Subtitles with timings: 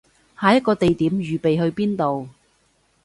[0.35, 2.27] 下一個地點預備去邊度